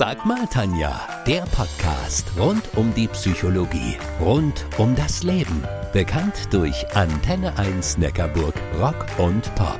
Sag 0.00 0.24
mal, 0.24 0.46
Tanja, 0.46 0.98
der 1.26 1.42
Podcast 1.42 2.32
rund 2.38 2.62
um 2.74 2.94
die 2.94 3.06
Psychologie, 3.08 3.98
rund 4.18 4.64
um 4.78 4.96
das 4.96 5.22
Leben. 5.22 5.62
Bekannt 5.92 6.54
durch 6.54 6.86
Antenne 6.96 7.58
1 7.58 7.98
Neckarburg 7.98 8.54
Rock 8.78 9.04
und 9.18 9.54
Pop. 9.56 9.78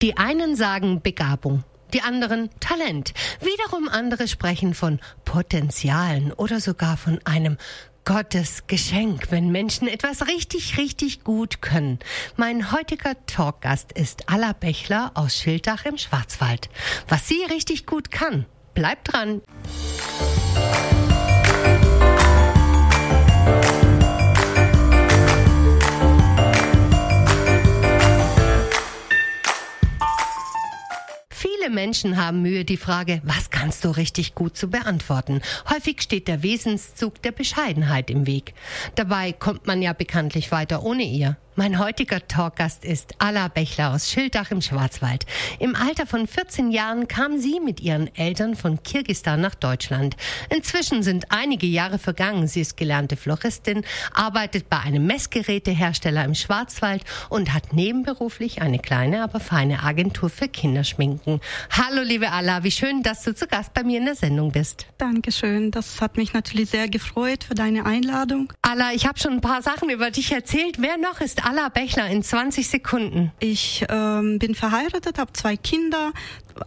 Die 0.00 0.16
einen 0.16 0.54
sagen 0.54 1.02
Begabung, 1.02 1.64
die 1.94 2.02
anderen 2.02 2.48
Talent. 2.60 3.12
Wiederum 3.40 3.88
andere 3.88 4.28
sprechen 4.28 4.72
von 4.72 5.00
Potenzialen 5.24 6.32
oder 6.32 6.60
sogar 6.60 6.96
von 6.96 7.18
einem 7.24 7.56
Gottes 8.06 8.68
Geschenk, 8.68 9.32
wenn 9.32 9.50
Menschen 9.50 9.88
etwas 9.88 10.28
richtig, 10.28 10.78
richtig 10.78 11.24
gut 11.24 11.60
können. 11.60 11.98
Mein 12.36 12.70
heutiger 12.70 13.14
Talkgast 13.26 13.90
ist 13.90 14.30
Alla 14.30 14.52
Bechler 14.52 15.10
aus 15.14 15.34
Schildach 15.34 15.84
im 15.86 15.98
Schwarzwald. 15.98 16.70
Was 17.08 17.26
sie 17.26 17.42
richtig 17.50 17.84
gut 17.84 18.12
kann, 18.12 18.46
bleibt 18.74 19.12
dran. 19.12 19.42
Viele 31.66 31.74
Menschen 31.74 32.16
haben 32.16 32.42
Mühe, 32.42 32.64
die 32.64 32.76
Frage, 32.76 33.20
was 33.24 33.50
kannst 33.50 33.84
du 33.84 33.88
richtig 33.88 34.36
gut 34.36 34.56
zu 34.56 34.70
beantworten. 34.70 35.40
Häufig 35.68 36.00
steht 36.00 36.28
der 36.28 36.44
Wesenszug 36.44 37.20
der 37.22 37.32
Bescheidenheit 37.32 38.08
im 38.08 38.28
Weg. 38.28 38.54
Dabei 38.94 39.32
kommt 39.32 39.66
man 39.66 39.82
ja 39.82 39.92
bekanntlich 39.92 40.52
weiter 40.52 40.84
ohne 40.84 41.02
ihr. 41.02 41.36
Mein 41.58 41.78
heutiger 41.78 42.28
Talkgast 42.28 42.84
ist 42.84 43.14
Alla 43.16 43.48
Bechler 43.48 43.94
aus 43.94 44.10
Schildach 44.10 44.50
im 44.50 44.60
Schwarzwald. 44.60 45.24
Im 45.58 45.74
Alter 45.74 46.04
von 46.04 46.26
14 46.26 46.70
Jahren 46.70 47.08
kam 47.08 47.38
sie 47.38 47.60
mit 47.60 47.80
ihren 47.80 48.14
Eltern 48.14 48.56
von 48.56 48.82
Kirgistan 48.82 49.40
nach 49.40 49.54
Deutschland. 49.54 50.16
Inzwischen 50.54 51.02
sind 51.02 51.32
einige 51.32 51.66
Jahre 51.66 51.98
vergangen. 51.98 52.46
Sie 52.46 52.60
ist 52.60 52.76
gelernte 52.76 53.16
Floristin, 53.16 53.86
arbeitet 54.12 54.68
bei 54.68 54.80
einem 54.80 55.06
Messgerätehersteller 55.06 56.26
im 56.26 56.34
Schwarzwald 56.34 57.04
und 57.30 57.54
hat 57.54 57.72
nebenberuflich 57.72 58.60
eine 58.60 58.78
kleine, 58.78 59.22
aber 59.22 59.40
feine 59.40 59.82
Agentur 59.82 60.28
für 60.28 60.48
Kinderschminken. 60.48 61.40
Hallo, 61.70 62.02
liebe 62.02 62.32
Alla, 62.32 62.64
wie 62.64 62.70
schön, 62.70 63.02
dass 63.02 63.22
du 63.22 63.34
zu 63.34 63.46
Gast 63.46 63.72
bei 63.72 63.82
mir 63.82 63.98
in 64.00 64.04
der 64.04 64.14
Sendung 64.14 64.52
bist. 64.52 64.88
Dankeschön. 64.98 65.70
Das 65.70 66.02
hat 66.02 66.18
mich 66.18 66.34
natürlich 66.34 66.68
sehr 66.68 66.90
gefreut 66.90 67.44
für 67.44 67.54
deine 67.54 67.86
Einladung. 67.86 68.52
Alla, 68.60 68.92
ich 68.92 69.06
habe 69.06 69.18
schon 69.18 69.32
ein 69.32 69.40
paar 69.40 69.62
Sachen 69.62 69.88
über 69.88 70.10
dich 70.10 70.32
erzählt. 70.32 70.82
Wer 70.82 70.98
noch 70.98 71.22
ist 71.22 71.45
Alla 71.46 71.68
Bechler 71.68 72.08
in 72.08 72.24
20 72.24 72.66
Sekunden. 72.66 73.30
Ich 73.38 73.84
ähm, 73.88 74.40
bin 74.40 74.56
verheiratet, 74.56 75.16
habe 75.16 75.32
zwei 75.32 75.56
Kinder, 75.56 76.10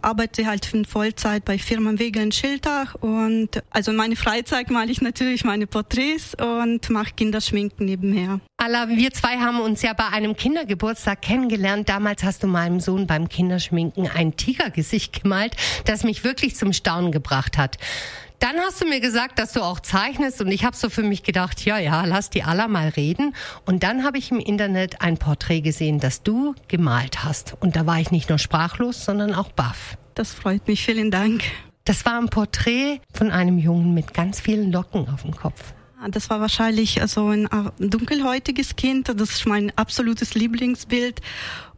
arbeite 0.02 0.46
halt 0.46 0.74
in 0.74 0.86
Vollzeit 0.86 1.44
bei 1.44 1.60
Firmenwege 1.60 2.22
in 2.22 2.32
Schildach 2.32 2.96
und 2.96 3.62
also 3.72 3.92
meine 3.92 4.16
Freizeit 4.16 4.70
male 4.70 4.90
ich 4.90 5.02
natürlich 5.02 5.44
meine 5.44 5.68
Porträts 5.68 6.34
und 6.34 6.90
mache 6.92 7.12
Kinderschminken 7.14 7.88
nebenher. 7.88 8.40
Alla, 8.56 8.88
wir 8.88 9.12
zwei 9.12 9.36
haben 9.40 9.60
uns 9.60 9.82
ja 9.82 9.92
bei 9.92 10.08
einem 10.08 10.38
Kindergeburtstag 10.38 11.24
kennengelernt. 11.24 11.90
Damals 11.90 12.24
hast 12.24 12.44
du 12.44 12.48
meinem 12.48 12.80
Sohn 12.80 13.06
beim 13.06 13.28
Kinderschminken 13.28 14.08
ein 14.08 14.38
Tigergesicht 14.38 15.24
gemalt, 15.24 15.58
das 15.84 16.06
mich 16.06 16.24
wirklich 16.24 16.56
zum 16.56 16.72
Staunen 16.72 17.12
gebracht 17.12 17.58
hat. 17.58 17.78
Dann 18.40 18.58
hast 18.60 18.82
du 18.82 18.86
mir 18.88 19.02
gesagt, 19.02 19.38
dass 19.38 19.52
du 19.52 19.62
auch 19.62 19.82
zeichnest 19.82 20.40
und 20.40 20.48
ich 20.48 20.64
habe 20.64 20.76
so 20.76 20.90
für 20.90 21.04
mich 21.04 21.24
gedacht, 21.24 21.66
ja, 21.66 21.78
ja, 21.78 22.06
lass 22.06 22.30
die 22.30 22.44
Alla 22.44 22.70
mal 22.70 22.88
reden. 22.90 23.36
Und 23.66 23.84
dann 23.84 24.06
habe 24.06 24.18
ich 24.18 24.32
im 24.32 24.40
Internet 24.40 25.02
ein 25.02 25.18
Porträt 25.18 25.60
gesehen, 25.60 26.00
das 26.00 26.24
du 26.24 26.56
gemalt 26.70 27.24
hast. 27.26 27.56
Und 27.60 27.76
da 27.76 27.86
war 27.86 28.00
ich 28.00 28.12
nicht 28.12 28.30
nur 28.30 28.40
sprachlos, 28.40 29.04
sondern 29.04 29.36
auch 29.36 29.52
baff. 29.52 29.98
Das 30.16 30.32
freut 30.32 30.68
mich, 30.68 30.86
vielen 30.86 31.12
Dank. 31.12 31.44
Das 31.84 32.06
war 32.06 32.18
ein 32.18 32.30
Porträt 32.30 33.02
von 33.14 33.32
einem 33.32 33.58
Jungen 33.58 33.94
mit 33.94 34.14
ganz 34.14 34.40
vielen 34.40 34.72
Locken 34.72 35.10
auf 35.10 35.24
dem 35.24 35.36
Kopf. 35.36 35.74
Das 36.08 36.30
war 36.30 36.40
wahrscheinlich 36.40 37.02
so 37.08 37.28
ein 37.28 37.46
äh, 37.46 37.88
dunkelhäutiges 37.88 38.78
Kind. 38.78 39.10
Das 39.10 39.32
ist 39.32 39.46
mein 39.46 39.78
absolutes 39.78 40.34
Lieblingsbild. 40.34 41.20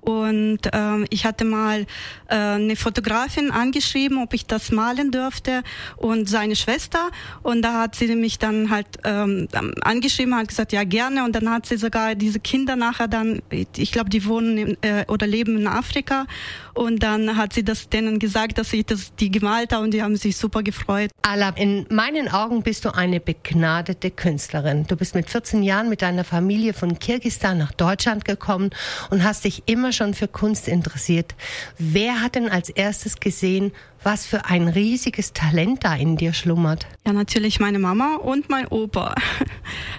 Und 0.02 0.60
ähm, 0.74 1.06
ich 1.10 1.26
hatte 1.26 1.46
mal 1.46 1.86
äh, 2.28 2.36
eine 2.36 2.76
Fotografin 2.76 3.52
angeschrieben, 3.52 4.18
ob 4.22 4.34
ich 4.34 4.48
das 4.48 4.72
malen 4.72 5.12
dürfte 5.12 5.64
und 5.96 6.28
seine 6.28 6.56
Schwester. 6.56 7.10
Und 7.44 7.62
da 7.62 7.82
hat 7.82 7.96
sie 7.96 8.16
mich 8.16 8.40
dann 8.40 8.72
halt 8.72 8.88
ähm, 9.04 9.48
angeschrieben, 9.82 10.36
hat 10.36 10.48
gesagt, 10.48 10.74
ja 10.74 10.84
gerne. 10.84 11.24
Und 11.24 11.36
dann 11.36 11.50
hat 11.50 11.68
sie 11.68 11.78
sogar 11.78 12.16
diese 12.16 12.40
Kinder 12.40 12.76
nachher 12.76 13.08
dann, 13.08 13.42
ich 13.50 13.92
glaube, 13.92 14.10
die 14.10 14.26
wohnen 14.26 14.58
in, 14.58 14.78
äh, 14.82 15.06
oder 15.08 15.28
leben 15.28 15.58
in 15.58 15.68
Afrika. 15.68 16.26
Und 16.74 17.04
dann 17.04 17.38
hat 17.38 17.54
sie 17.54 17.64
das 17.64 17.90
denen 17.90 18.18
gesagt, 18.18 18.58
dass 18.58 18.74
ich 18.74 18.86
das 18.86 19.14
die 19.16 19.30
gemalt 19.30 19.74
habe 19.74 19.84
und 19.84 19.94
die 19.94 20.02
haben 20.02 20.16
sich 20.16 20.38
super 20.38 20.64
gefreut. 20.64 21.12
Ala, 21.22 21.50
in 21.50 21.86
meinen 21.90 22.30
Augen 22.30 22.64
bist 22.64 22.86
du 22.86 22.96
eine 22.96 23.20
begnadete 23.20 24.10
Künstlerin. 24.10 24.86
Du 24.88 24.96
bist 24.96 25.16
mit 25.16 25.30
14 25.30 25.64
Jahren 25.64 25.90
mit 25.90 26.02
deiner 26.02 26.24
Familie 26.24 26.74
von 26.74 26.98
Kirgistan 26.98 27.58
nach 27.58 27.74
Deutschland 27.74 28.26
gekommen 28.26 28.72
und 29.10 29.24
hast 29.24 29.44
dich 29.44 29.64
immer 29.66 29.91
schon 29.92 30.14
für 30.14 30.28
Kunst 30.28 30.68
interessiert. 30.68 31.36
Wer 31.78 32.22
hat 32.22 32.36
denn 32.36 32.50
als 32.50 32.70
erstes 32.70 33.20
gesehen, 33.20 33.72
was 34.04 34.26
für 34.26 34.46
ein 34.46 34.68
riesiges 34.68 35.34
Talent 35.34 35.84
da 35.84 35.96
in 35.96 36.18
dir 36.18 36.34
schlummert? 36.34 36.88
Ja, 37.06 37.14
natürlich 37.14 37.60
meine 37.60 37.80
Mama 37.80 38.16
und 38.16 38.50
mein 38.50 38.68
Opa. 38.68 39.16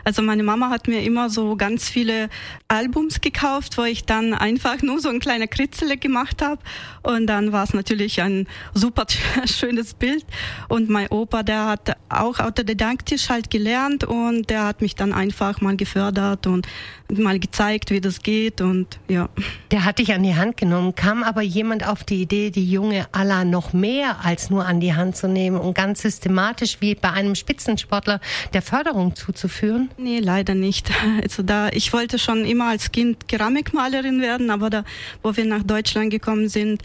Also 0.05 0.21
meine 0.21 0.43
Mama 0.43 0.69
hat 0.69 0.89
mir 0.89 1.03
immer 1.03 1.31
so 1.31 1.55
ganz 1.55 1.89
viele 1.89 2.29
Albums 2.67 3.21
gekauft, 3.21 3.79
wo 3.79 3.85
ich 3.85 4.05
dann 4.05 4.35
einfach 4.35 4.83
nur 4.83 4.99
so 4.99 5.09
ein 5.09 5.21
kleiner 5.21 5.47
Kritzele 5.47 5.97
gemacht 5.97 6.43
habe. 6.43 6.61
Und 7.03 7.29
dann 7.29 7.53
war 7.53 7.63
es 7.63 7.73
natürlich 7.73 8.21
ein 8.21 8.49
super 8.75 9.07
schönes 9.45 9.95
Bild. 9.95 10.27
Und 10.69 10.91
mein 10.91 11.07
Opa, 11.07 11.45
der 11.45 11.67
hat 11.67 11.97
auch 12.09 12.41
autodidaktisch 12.41 13.29
halt 13.29 13.49
gelernt 13.49 14.03
und 14.03 14.51
der 14.51 14.65
hat 14.65 14.83
mich 14.83 14.97
dann 14.97 15.13
einfach 15.13 15.61
mal 15.61 15.77
gefördert 15.77 16.49
und 16.49 16.67
mal 17.09 17.39
gezeigt, 17.39 17.91
wie 17.93 18.01
das 18.01 18.23
geht 18.23 18.61
und 18.61 18.99
ja. 19.09 19.29
Der 19.71 19.85
hat 19.85 19.99
dich 19.99 20.13
an 20.13 20.23
die 20.23 20.35
Hand 20.35 20.57
genommen, 20.57 20.95
kam 20.95 21.23
aber 21.23 21.43
jemand 21.43 21.87
auf 21.87 22.05
die 22.05 22.23
Idee, 22.23 22.51
die 22.51 22.69
junge 22.69 23.07
Allah 23.13 23.45
noch 23.45 23.73
mehr 23.73 23.92
als 24.01 24.51
nur 24.51 24.67
an 24.67 24.81
die 24.81 24.95
Hand 24.95 25.17
zu 25.17 25.29
nehmen 25.29 25.59
und 25.59 25.75
ganz 25.75 26.03
systematisch 26.03 26.79
wie 26.81 26.95
bei 26.95 27.11
einem 27.11 27.35
Spitzensportler 27.35 28.21
der 28.53 28.63
Förderung 28.63 29.15
zuzuführen? 29.15 29.91
Nee, 29.97 30.21
leider 30.21 30.55
nicht. 30.55 30.91
Also 31.23 31.43
da, 31.43 31.69
ich 31.69 31.93
wollte 31.93 32.19
schon 32.19 32.45
immer 32.45 32.71
als 32.71 32.91
Kind 32.91 33.29
Keramikmalerin 33.29 34.21
werden, 34.21 34.51
aber 34.51 34.71
da, 34.71 34.85
wo 35.23 35.37
wir 35.37 35.45
nach 35.45 35.63
Deutschland 35.63 36.11
gekommen 36.11 36.49
sind, 36.49 36.83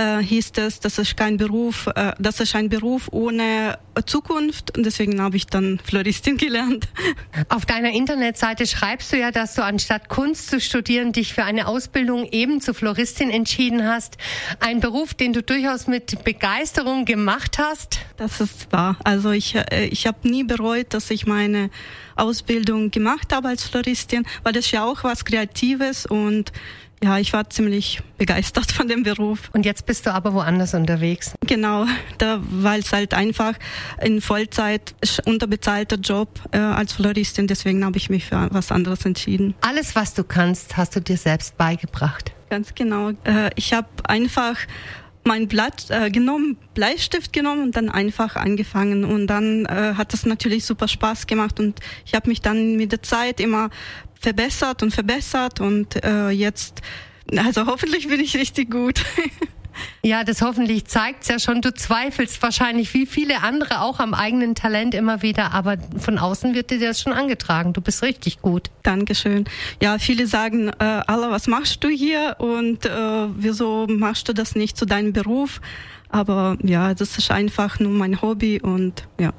äh, 0.00 0.22
hieß 0.22 0.52
es, 0.56 0.80
das 0.80 0.98
ist 0.98 1.16
kein 1.16 1.36
Beruf, 1.36 1.86
äh, 1.94 2.12
das 2.18 2.40
ist 2.40 2.54
ein 2.54 2.68
Beruf 2.68 3.08
ohne 3.12 3.78
Zukunft 4.06 4.76
und 4.76 4.84
deswegen 4.84 5.20
habe 5.20 5.36
ich 5.36 5.46
dann 5.46 5.78
Floristin 5.84 6.38
gelernt. 6.38 6.88
Auf 7.50 7.66
deiner 7.66 7.90
Internetseite 7.90 8.66
schreibst 8.66 9.12
du 9.12 9.18
ja, 9.18 9.30
dass 9.30 9.54
du 9.54 9.62
anstatt 9.62 10.08
Kunst 10.08 10.48
zu 10.48 10.58
studieren 10.60 11.12
dich 11.12 11.34
für 11.34 11.44
eine 11.44 11.66
Ausbildung 11.66 12.26
eben 12.30 12.62
zur 12.62 12.72
Floristin 12.72 13.30
entschieden 13.30 13.86
hast. 13.86 14.16
Ein 14.60 14.80
Beruf, 14.80 15.12
den 15.12 15.34
du 15.34 15.42
durchaus 15.42 15.86
mit 15.86 16.24
Begeisterung 16.24 17.04
gemacht 17.04 17.58
hast. 17.58 17.98
Das 18.16 18.40
ist 18.40 18.72
wahr. 18.72 18.96
Also 19.04 19.30
ich, 19.32 19.54
äh, 19.54 19.86
ich 19.86 20.06
habe 20.06 20.26
nie 20.28 20.44
bereut, 20.44 20.94
dass 20.94 21.10
ich 21.10 21.26
meine 21.26 21.70
Ausbildung 22.16 22.90
gemacht 22.90 23.34
habe 23.34 23.48
als 23.48 23.64
Floristin, 23.64 24.24
weil 24.44 24.52
das 24.52 24.66
ist 24.66 24.72
ja 24.72 24.84
auch 24.84 25.04
was 25.04 25.24
Kreatives 25.24 26.06
und 26.06 26.52
ja, 27.02 27.18
ich 27.18 27.32
war 27.32 27.48
ziemlich 27.48 28.02
begeistert 28.18 28.72
von 28.72 28.88
dem 28.88 29.02
Beruf. 29.02 29.50
Und 29.52 29.64
jetzt 29.64 29.86
bist 29.86 30.06
du 30.06 30.12
aber 30.12 30.34
woanders 30.34 30.74
unterwegs. 30.74 31.34
Genau, 31.46 31.86
da, 32.18 32.40
weil 32.50 32.80
es 32.80 32.92
halt 32.92 33.14
einfach 33.14 33.54
in 34.02 34.20
Vollzeit 34.20 34.94
unterbezahlter 35.24 35.96
Job 35.96 36.28
äh, 36.52 36.58
als 36.58 36.92
Floristin, 36.92 37.46
deswegen 37.46 37.84
habe 37.84 37.96
ich 37.96 38.10
mich 38.10 38.26
für 38.26 38.48
was 38.50 38.70
anderes 38.70 39.04
entschieden. 39.04 39.54
Alles, 39.62 39.96
was 39.96 40.14
du 40.14 40.24
kannst, 40.24 40.76
hast 40.76 40.94
du 40.96 41.00
dir 41.00 41.16
selbst 41.16 41.56
beigebracht. 41.56 42.32
Ganz 42.50 42.74
genau. 42.74 43.10
Äh, 43.24 43.50
ich 43.54 43.72
habe 43.72 43.88
einfach 44.04 44.56
mein 45.24 45.48
Blatt 45.48 45.86
äh, 45.90 46.10
genommen, 46.10 46.56
Bleistift 46.74 47.32
genommen 47.32 47.62
und 47.62 47.76
dann 47.76 47.88
einfach 47.88 48.36
angefangen. 48.36 49.04
Und 49.04 49.26
dann 49.26 49.66
äh, 49.66 49.94
hat 49.96 50.14
es 50.14 50.26
natürlich 50.26 50.64
super 50.64 50.88
Spaß 50.88 51.26
gemacht 51.26 51.60
und 51.60 51.80
ich 52.06 52.14
habe 52.14 52.28
mich 52.28 52.40
dann 52.40 52.76
mit 52.76 52.92
der 52.92 53.02
Zeit 53.02 53.40
immer 53.40 53.70
verbessert 54.20 54.82
und 54.82 54.92
verbessert 54.92 55.60
und 55.60 56.02
äh, 56.04 56.30
jetzt, 56.30 56.82
also 57.36 57.66
hoffentlich 57.66 58.08
bin 58.08 58.20
ich 58.20 58.36
richtig 58.36 58.70
gut. 58.70 59.04
Ja, 60.02 60.24
das 60.24 60.42
hoffentlich 60.42 60.86
zeigt's 60.86 61.28
ja 61.28 61.38
schon. 61.38 61.60
Du 61.60 61.72
zweifelst 61.72 62.42
wahrscheinlich 62.42 62.92
wie 62.94 63.06
viele 63.06 63.42
andere 63.42 63.82
auch 63.82 64.00
am 64.00 64.14
eigenen 64.14 64.54
Talent 64.54 64.94
immer 64.94 65.22
wieder, 65.22 65.52
aber 65.52 65.76
von 65.98 66.18
außen 66.18 66.54
wird 66.54 66.70
dir 66.70 66.80
das 66.80 67.00
schon 67.00 67.12
angetragen. 67.12 67.72
Du 67.72 67.80
bist 67.80 68.02
richtig 68.02 68.40
gut. 68.40 68.70
Dankeschön. 68.82 69.44
Ja, 69.82 69.98
viele 69.98 70.26
sagen, 70.26 70.68
äh, 70.68 71.02
Allah, 71.06 71.30
was 71.30 71.46
machst 71.46 71.84
du 71.84 71.88
hier 71.88 72.36
und 72.38 72.86
äh, 72.86 72.90
wieso 73.36 73.86
machst 73.88 74.28
du 74.28 74.32
das 74.32 74.54
nicht 74.54 74.76
zu 74.76 74.86
deinem 74.86 75.12
Beruf? 75.12 75.60
Aber 76.08 76.56
ja, 76.62 76.94
das 76.94 77.18
ist 77.18 77.30
einfach 77.30 77.78
nur 77.78 77.92
mein 77.92 78.20
Hobby 78.20 78.60
und 78.60 79.06
ja. 79.18 79.32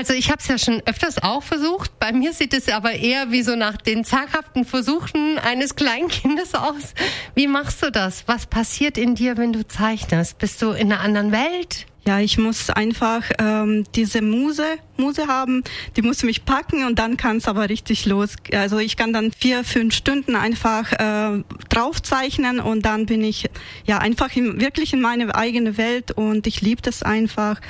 Also 0.00 0.14
ich 0.14 0.30
habe 0.30 0.38
es 0.40 0.48
ja 0.48 0.56
schon 0.56 0.80
öfters 0.86 1.22
auch 1.22 1.42
versucht. 1.42 2.00
Bei 2.00 2.10
mir 2.10 2.32
sieht 2.32 2.54
es 2.54 2.70
aber 2.70 2.92
eher 2.92 3.32
wie 3.32 3.42
so 3.42 3.54
nach 3.54 3.76
den 3.76 4.02
zaghaften 4.02 4.64
Versuchen 4.64 5.38
eines 5.38 5.76
Kleinkindes 5.76 6.54
aus. 6.54 6.94
Wie 7.34 7.46
machst 7.46 7.82
du 7.82 7.92
das? 7.92 8.26
Was 8.26 8.46
passiert 8.46 8.96
in 8.96 9.14
dir, 9.14 9.36
wenn 9.36 9.52
du 9.52 9.68
zeichnest? 9.68 10.38
Bist 10.38 10.62
du 10.62 10.70
in 10.70 10.90
einer 10.90 11.02
anderen 11.02 11.32
Welt? 11.32 11.84
Ja, 12.06 12.18
ich 12.18 12.38
muss 12.38 12.70
einfach 12.70 13.24
ähm, 13.38 13.84
diese 13.94 14.22
Muse, 14.22 14.64
Muse 14.96 15.26
haben, 15.26 15.64
die 15.98 16.02
muss 16.02 16.22
mich 16.22 16.46
packen 16.46 16.86
und 16.86 16.98
dann 16.98 17.18
kann 17.18 17.36
es 17.36 17.46
aber 17.46 17.68
richtig 17.68 18.06
los. 18.06 18.36
Also 18.54 18.78
ich 18.78 18.96
kann 18.96 19.12
dann 19.12 19.32
vier, 19.32 19.64
fünf 19.64 19.94
Stunden 19.94 20.34
einfach 20.34 20.92
äh, 20.92 21.44
draufzeichnen 21.68 22.58
und 22.58 22.86
dann 22.86 23.04
bin 23.04 23.22
ich 23.22 23.50
ja 23.84 23.98
einfach 23.98 24.34
in, 24.34 24.62
wirklich 24.62 24.94
in 24.94 25.02
meine 25.02 25.34
eigene 25.34 25.76
Welt 25.76 26.12
und 26.12 26.46
ich 26.46 26.62
liebe 26.62 26.80
das 26.80 27.02
einfach. 27.02 27.60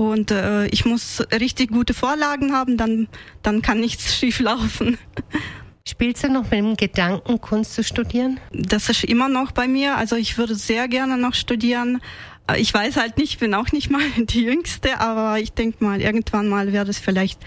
Und 0.00 0.30
äh, 0.30 0.64
ich 0.68 0.86
muss 0.86 1.22
richtig 1.30 1.72
gute 1.72 1.92
Vorlagen 1.92 2.54
haben, 2.54 2.78
dann, 2.78 3.06
dann 3.42 3.60
kann 3.60 3.80
nichts 3.80 4.14
schief 4.16 4.40
laufen. 4.40 4.96
Spielst 5.86 6.24
du 6.24 6.32
noch 6.32 6.44
mit 6.44 6.54
dem 6.54 6.74
Gedanken, 6.74 7.38
Kunst 7.38 7.74
zu 7.74 7.84
studieren? 7.84 8.40
Das 8.50 8.88
ist 8.88 9.04
immer 9.04 9.28
noch 9.28 9.52
bei 9.52 9.68
mir. 9.68 9.98
Also 9.98 10.16
ich 10.16 10.38
würde 10.38 10.54
sehr 10.54 10.88
gerne 10.88 11.18
noch 11.18 11.34
studieren, 11.34 12.00
ich 12.56 12.72
weiß 12.72 12.96
halt 12.96 13.18
nicht, 13.18 13.32
ich 13.32 13.38
bin 13.38 13.54
auch 13.54 13.72
nicht 13.72 13.90
mal 13.90 14.02
die 14.16 14.42
Jüngste, 14.42 15.00
aber 15.00 15.38
ich 15.38 15.52
denke 15.52 15.84
mal, 15.84 16.00
irgendwann 16.00 16.48
mal 16.48 16.72
wäre 16.72 16.84
das 16.84 16.98
vielleicht 16.98 17.40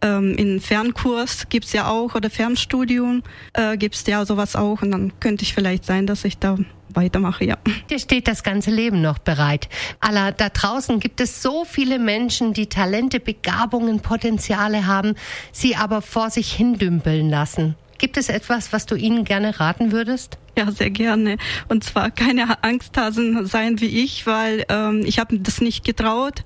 ähm, 0.00 0.34
in 0.36 0.60
Fernkurs 0.60 1.48
gibt's 1.48 1.72
ja 1.72 1.88
auch 1.88 2.14
oder 2.14 2.30
Fernstudium 2.30 3.22
äh, 3.54 3.76
gibt's 3.76 4.04
ja 4.06 4.24
sowas 4.24 4.54
auch 4.54 4.82
und 4.82 4.92
dann 4.92 5.12
könnte 5.20 5.42
ich 5.42 5.54
vielleicht 5.54 5.84
sein, 5.84 6.06
dass 6.06 6.24
ich 6.24 6.38
da 6.38 6.56
weitermache, 6.94 7.44
ja. 7.44 7.56
Dir 7.90 7.98
steht 7.98 8.28
das 8.28 8.42
ganze 8.42 8.70
Leben 8.70 9.02
noch 9.02 9.18
bereit. 9.18 9.68
Alla, 10.00 10.32
da 10.32 10.48
draußen 10.48 11.00
gibt 11.00 11.20
es 11.20 11.42
so 11.42 11.64
viele 11.64 11.98
Menschen, 11.98 12.54
die 12.54 12.66
Talente, 12.66 13.20
Begabungen, 13.20 14.00
Potenziale 14.00 14.86
haben, 14.86 15.14
sie 15.52 15.76
aber 15.76 16.00
vor 16.02 16.30
sich 16.30 16.52
hindümpeln 16.52 17.28
lassen. 17.28 17.74
Gibt 17.98 18.16
es 18.16 18.28
etwas, 18.28 18.72
was 18.72 18.86
du 18.86 18.94
ihnen 18.94 19.24
gerne 19.24 19.58
raten 19.58 19.90
würdest? 19.90 20.38
Ja, 20.56 20.70
sehr 20.70 20.90
gerne. 20.90 21.36
Und 21.68 21.84
zwar 21.84 22.10
keine 22.10 22.62
Angsthasen 22.62 23.46
sein 23.46 23.80
wie 23.80 24.02
ich, 24.04 24.26
weil 24.26 24.64
ähm, 24.68 25.02
ich 25.04 25.18
habe 25.18 25.38
das 25.38 25.60
nicht 25.60 25.84
getraut. 25.84 26.44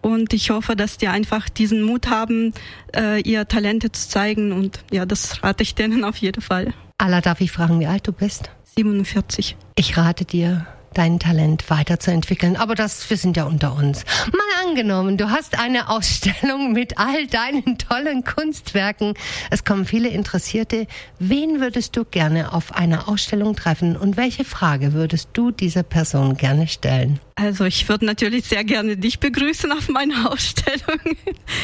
Und 0.00 0.32
ich 0.32 0.50
hoffe, 0.50 0.76
dass 0.76 0.98
die 0.98 1.08
einfach 1.08 1.48
diesen 1.48 1.82
Mut 1.82 2.08
haben, 2.08 2.52
äh, 2.94 3.20
ihr 3.20 3.46
Talente 3.46 3.92
zu 3.92 4.08
zeigen. 4.08 4.52
Und 4.52 4.80
ja, 4.90 5.06
das 5.06 5.42
rate 5.42 5.62
ich 5.62 5.74
denen 5.74 6.04
auf 6.04 6.16
jeden 6.16 6.42
Fall. 6.42 6.74
Allah, 6.98 7.20
darf 7.20 7.40
ich 7.40 7.52
fragen, 7.52 7.80
wie 7.80 7.86
alt 7.86 8.06
du 8.06 8.12
bist? 8.12 8.50
47. 8.76 9.56
Ich 9.76 9.96
rate 9.96 10.24
dir, 10.24 10.66
dein 10.94 11.18
Talent 11.18 11.68
weiterzuentwickeln. 11.70 12.56
Aber 12.56 12.74
das, 12.74 13.08
wir 13.10 13.16
sind 13.16 13.36
ja 13.36 13.44
unter 13.44 13.74
uns. 13.74 14.04
Mal 14.32 14.66
angenommen, 14.66 15.16
du 15.16 15.30
hast 15.30 15.58
eine 15.58 15.88
Ausstellung 15.88 16.72
mit 16.72 16.98
all 16.98 17.26
deinen 17.26 17.78
tollen 17.78 18.24
Kunstwerken. 18.24 19.14
Es 19.50 19.64
kommen 19.64 19.84
viele 19.84 20.08
Interessierte. 20.08 20.86
Wen 21.18 21.60
würdest 21.60 21.96
du 21.96 22.04
gerne 22.04 22.52
auf 22.52 22.74
einer 22.74 23.08
Ausstellung 23.08 23.56
treffen 23.56 23.96
und 23.96 24.16
welche 24.16 24.44
Frage 24.44 24.92
würdest 24.92 25.30
du 25.32 25.50
dieser 25.50 25.82
Person 25.82 26.36
gerne 26.36 26.68
stellen? 26.68 27.20
Also 27.36 27.64
ich 27.64 27.88
würde 27.88 28.06
natürlich 28.06 28.44
sehr 28.44 28.62
gerne 28.62 28.96
dich 28.96 29.18
begrüßen 29.18 29.72
auf 29.72 29.88
meiner 29.88 30.30
Ausstellung. 30.32 31.00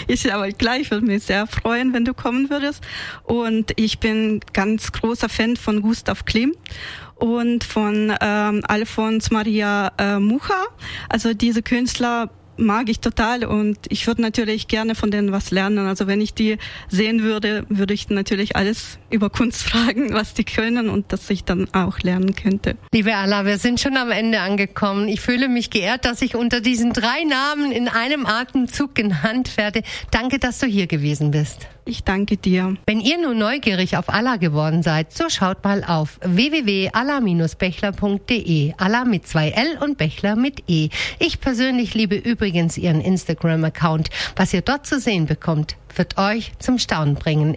Ich 0.09 0.33
aber 0.33 0.49
gleich 0.49 0.91
würde 0.91 1.07
mich 1.07 1.25
sehr 1.25 1.47
freuen, 1.47 1.93
wenn 1.93 2.05
du 2.05 2.13
kommen 2.13 2.51
würdest. 2.51 2.83
Und 3.23 3.73
ich 3.77 3.99
bin 4.01 4.41
ganz 4.53 4.93
großer 4.93 5.29
Fan 5.29 5.57
von 5.57 5.83
Gustav 5.83 6.25
Klim 6.25 6.55
und 7.21 7.65
von 7.65 8.13
ähm, 8.21 8.63
Alfons 8.67 9.31
Maria 9.31 9.93
äh, 9.99 10.19
Mucha. 10.19 10.67
Also 11.09 11.35
diese 11.35 11.63
Künstler 11.63 12.31
mag 12.61 12.89
ich 12.89 13.01
total 13.01 13.45
und 13.45 13.79
ich 13.89 14.07
würde 14.07 14.23
natürlich 14.23 14.69
gerne 14.69 14.95
von 14.95 15.11
denen 15.11 15.33
was 15.33 15.51
lernen. 15.51 15.87
Also 15.87 16.07
wenn 16.07 16.21
ich 16.21 16.35
die 16.35 16.59
sehen 16.89 17.23
würde, 17.23 17.65
würde 17.69 17.95
ich 17.95 18.09
natürlich 18.11 18.55
alles 18.57 18.99
über 19.11 19.31
Kunst 19.31 19.63
fragen, 19.69 20.13
was 20.13 20.35
die 20.35 20.45
können 20.45 20.89
und 20.89 21.13
dass 21.13 21.29
ich 21.31 21.45
dann 21.45 21.73
auch 21.73 22.01
lernen 22.01 22.35
könnte. 22.35 22.77
Liebe 22.93 23.15
Allah, 23.17 23.45
wir 23.45 23.59
sind 23.59 23.81
schon 23.81 23.97
am 23.97 24.11
Ende 24.11 24.41
angekommen. 24.41 25.09
Ich 25.09 25.21
fühle 25.21 25.49
mich 25.49 25.71
geehrt, 25.71 26.05
dass 26.05 26.23
ich 26.23 26.35
unter 26.35 26.61
diesen 26.61 26.93
drei 26.93 27.25
Namen 27.25 27.73
in 27.73 27.89
einem 27.89 28.27
Atemzug 28.27 28.95
genannt 28.95 29.57
werde. 29.57 29.83
Danke, 30.11 30.39
dass 30.39 30.59
du 30.59 30.67
hier 30.67 30.87
gewesen 30.87 31.31
bist. 31.31 31.67
Ich 31.85 32.05
danke 32.05 32.37
dir. 32.37 32.77
Wenn 32.87 33.01
ihr 33.01 33.21
nun 33.21 33.39
neugierig 33.39 33.97
auf 33.97 34.09
Allah 34.09 34.37
geworden 34.37 34.83
seid, 34.83 35.13
so 35.13 35.29
schaut 35.29 35.65
mal 35.65 35.83
auf 35.85 36.21
www.allah-bechler.de. 36.23 38.75
Allah 38.77 39.05
mit 39.05 39.27
zwei 39.27 39.51
L 39.51 39.79
und 39.83 39.99
Bechler 39.99 40.37
mit 40.37 40.63
E. 40.69 40.91
Ich 41.19 41.41
persönlich 41.41 41.95
liebe 41.95 42.15
übrigens 42.17 42.79
ihren 42.79 43.01
Instagram-Account. 43.01 44.11
Was 44.37 44.55
ihr 44.55 44.63
dort 44.63 44.87
zu 44.87 45.01
sehen 45.01 45.27
bekommt, 45.27 45.77
wird 45.97 46.19
euch 46.19 46.53
zum 46.59 46.79
Staunen 46.79 47.15
bringen. 47.15 47.57